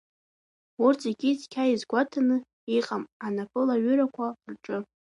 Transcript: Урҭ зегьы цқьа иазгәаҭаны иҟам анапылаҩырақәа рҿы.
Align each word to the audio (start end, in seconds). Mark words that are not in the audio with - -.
Урҭ 0.85 0.99
зегьы 1.05 1.29
цқьа 1.39 1.63
иазгәаҭаны 1.69 2.37
иҟам 2.77 3.03
анапылаҩырақәа 3.25 4.27
рҿы. 4.51 4.77